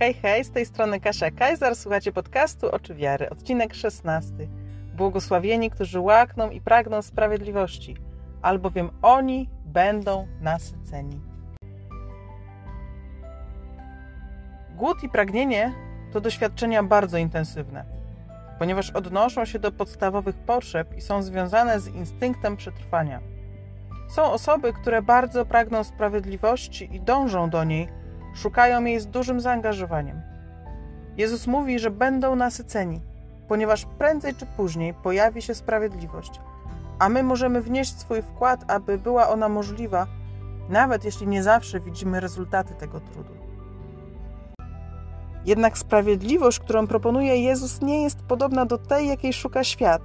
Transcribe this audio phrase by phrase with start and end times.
[0.00, 4.32] Hej, hej, z tej strony Kasia Kajzar, słuchacie podcastu Oczy Wiary, odcinek 16.
[4.96, 7.96] Błogosławieni, którzy łakną i pragną sprawiedliwości,
[8.42, 11.20] albowiem oni będą nasyceni.
[14.76, 15.72] Głód i pragnienie
[16.12, 17.84] to doświadczenia bardzo intensywne,
[18.58, 23.20] ponieważ odnoszą się do podstawowych potrzeb i są związane z instynktem przetrwania.
[24.08, 27.97] Są osoby, które bardzo pragną sprawiedliwości i dążą do niej,
[28.38, 30.22] szukają jej z dużym zaangażowaniem.
[31.16, 33.00] Jezus mówi, że będą nasyceni,
[33.48, 36.40] ponieważ prędzej czy później pojawi się sprawiedliwość,
[36.98, 40.06] a my możemy wnieść swój wkład, aby była ona możliwa,
[40.68, 43.32] nawet jeśli nie zawsze widzimy rezultaty tego trudu.
[45.44, 50.02] Jednak sprawiedliwość, którą proponuje Jezus, nie jest podobna do tej, jakiej szuka świat,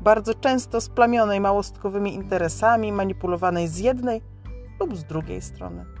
[0.00, 4.22] bardzo często splamionej małostkowymi interesami, manipulowanej z jednej
[4.80, 5.97] lub z drugiej strony.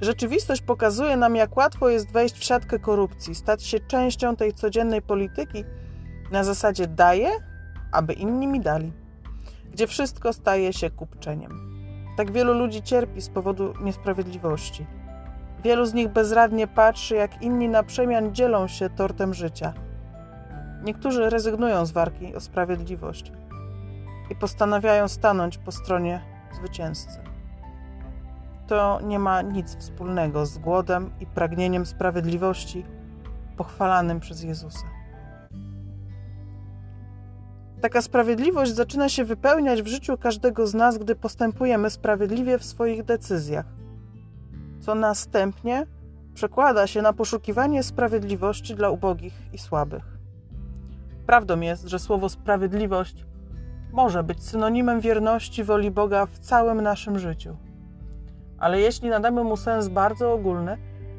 [0.00, 5.02] Rzeczywistość pokazuje nam, jak łatwo jest wejść w siatkę korupcji, stać się częścią tej codziennej
[5.02, 5.64] polityki
[6.30, 7.30] na zasadzie daję,
[7.92, 8.92] aby inni mi dali,
[9.72, 11.70] gdzie wszystko staje się kupczeniem.
[12.16, 14.86] Tak wielu ludzi cierpi z powodu niesprawiedliwości.
[15.64, 19.74] Wielu z nich bezradnie patrzy, jak inni na przemian dzielą się tortem życia.
[20.82, 23.32] Niektórzy rezygnują z walki o sprawiedliwość
[24.30, 27.29] i postanawiają stanąć po stronie zwycięzcy
[28.70, 32.84] to nie ma nic wspólnego z głodem i pragnieniem sprawiedliwości
[33.56, 34.86] pochwalanym przez Jezusa.
[37.80, 43.04] Taka sprawiedliwość zaczyna się wypełniać w życiu każdego z nas, gdy postępujemy sprawiedliwie w swoich
[43.04, 43.66] decyzjach,
[44.80, 45.86] co następnie
[46.34, 50.18] przekłada się na poszukiwanie sprawiedliwości dla ubogich i słabych.
[51.26, 53.24] Prawdą jest, że słowo sprawiedliwość
[53.92, 57.56] może być synonimem wierności woli Boga w całym naszym życiu
[58.60, 60.78] ale jeśli nadamy mu sens bardzo ogólny,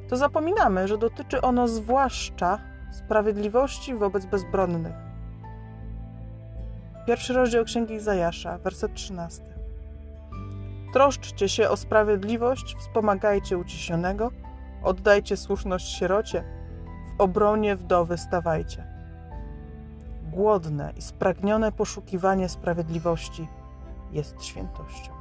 [0.10, 2.60] to zapominamy, że dotyczy ono zwłaszcza
[2.92, 4.94] sprawiedliwości wobec bezbronnych.
[7.08, 9.44] Pierwszy rozdział Księgi Zajasza, werset 13.
[10.94, 14.32] Troszczcie się o sprawiedliwość, wspomagajcie uciśnionego,
[14.84, 16.44] oddajcie słuszność sierocie,
[17.08, 18.88] w obronie wdowy stawajcie.
[20.32, 23.48] Głodne i spragnione poszukiwanie sprawiedliwości
[24.12, 25.21] jest świętością.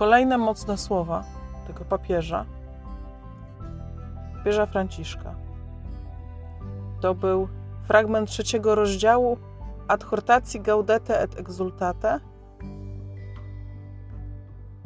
[0.00, 1.24] Kolejne mocne słowa
[1.66, 2.46] tego papieża,
[4.36, 5.34] papieża Franciszka.
[7.00, 7.48] To był
[7.82, 9.38] fragment trzeciego rozdziału
[9.88, 12.20] Adhortacji Gaudete et Exultate.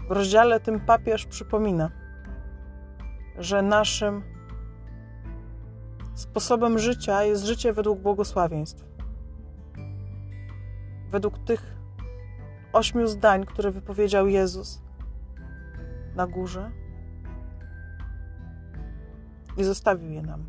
[0.09, 1.91] W rozdziale tym papież przypomina,
[3.39, 4.23] że naszym
[6.15, 8.85] sposobem życia jest życie według błogosławieństw.
[11.11, 11.77] Według tych
[12.73, 14.84] ośmiu zdań, które wypowiedział Jezus
[16.17, 16.71] na górze
[19.57, 20.47] i zostawił je nam,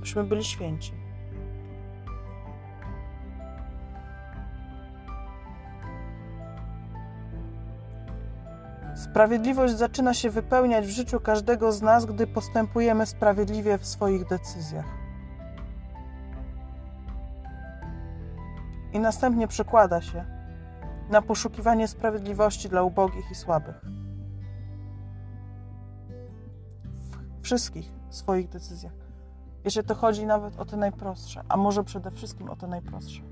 [0.00, 0.92] byśmy byli święci.
[8.94, 14.86] Sprawiedliwość zaczyna się wypełniać w życiu każdego z nas, gdy postępujemy sprawiedliwie w swoich decyzjach.
[18.92, 20.24] I następnie przekłada się
[21.10, 24.01] na poszukiwanie sprawiedliwości dla ubogich i słabych.
[27.52, 28.92] Wszystkich swoich decyzjach.
[29.64, 33.22] Wiecie, to chodzi nawet o te najprostsze, a może przede wszystkim o te najprostsze.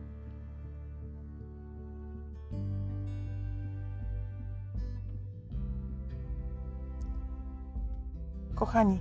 [8.54, 9.00] Kochani,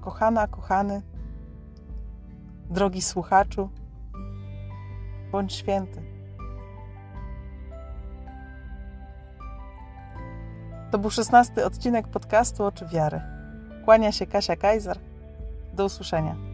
[0.00, 1.02] kochana, kochany,
[2.70, 3.70] drogi słuchaczu,
[5.32, 6.02] bądź święty.
[10.90, 13.33] To był szesnasty odcinek podcastu Oczy Wiary.
[13.84, 14.98] Kłania się Kasia Kajzer.
[15.74, 16.53] Do usłyszenia.